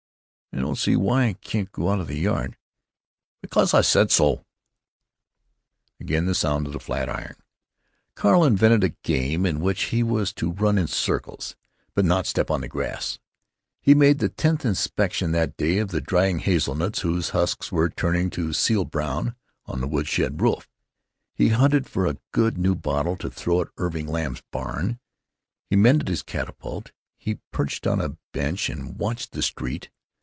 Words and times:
"I 0.53 0.59
don't 0.59 0.75
see 0.75 0.97
why 0.97 1.27
I 1.27 1.33
can't 1.35 1.71
go 1.71 1.87
outa 1.89 2.03
the 2.03 2.19
yard!" 2.19 2.57
"Because 3.41 3.73
I 3.73 3.79
said 3.79 4.11
so." 4.11 4.43
Again 5.97 6.25
the 6.25 6.35
sound 6.35 6.67
of 6.67 6.73
the 6.73 6.79
sad 6.81 7.07
iron. 7.07 7.37
Carl 8.15 8.43
invented 8.43 8.83
a 8.83 8.97
game 9.01 9.45
in 9.45 9.61
which 9.61 9.83
he 9.85 10.03
was 10.03 10.33
to 10.33 10.51
run 10.51 10.77
in 10.77 10.87
circles, 10.87 11.55
but 11.95 12.03
not 12.03 12.25
step 12.27 12.51
on 12.51 12.59
the 12.59 12.67
grass; 12.67 13.17
he 13.79 13.93
made 13.95 14.19
the 14.19 14.27
tenth 14.27 14.65
inspection 14.65 15.31
that 15.31 15.55
day 15.55 15.77
of 15.77 15.87
the 15.87 16.01
drying 16.01 16.39
hazelnuts 16.39 16.99
whose 16.99 17.29
husks 17.29 17.71
were 17.71 17.89
turning 17.89 18.29
to 18.31 18.51
seal 18.51 18.83
brown 18.83 19.37
on 19.67 19.79
the 19.79 19.87
woodshed 19.87 20.41
roof; 20.41 20.67
he 21.33 21.47
hunted 21.49 21.87
for 21.87 22.05
a 22.05 22.17
good 22.33 22.57
new 22.57 22.75
bottle 22.75 23.15
to 23.15 23.29
throw 23.31 23.61
at 23.61 23.69
Irving 23.77 24.05
Lamb's 24.05 24.43
barn; 24.51 24.99
he 25.69 25.77
mended 25.77 26.09
his 26.09 26.25
sling 26.27 26.45
shot; 26.61 26.91
he 27.15 27.39
perched 27.53 27.87
on 27.87 28.01
a 28.01 28.17
sawbuck 28.35 28.67
and 28.69 28.99
watched 28.99 29.31
the 29.31 29.41
street. 29.41 29.89